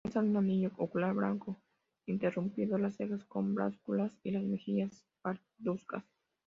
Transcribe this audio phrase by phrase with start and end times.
[0.03, 1.61] Muestran un anillo ocular blanco
[2.07, 6.03] interrumpido; las cejas son blancuzcas y las mejillas parduzcas.